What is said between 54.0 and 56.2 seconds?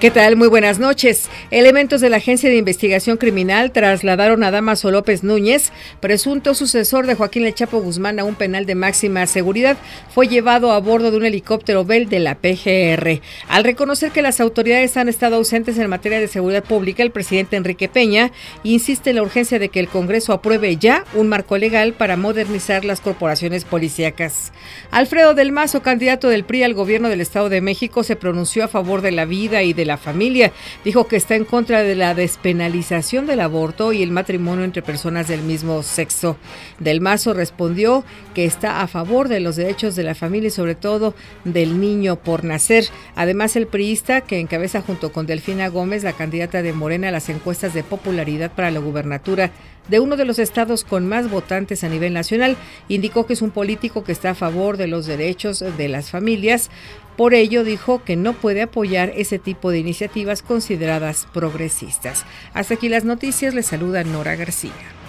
que está a favor de los derechos de las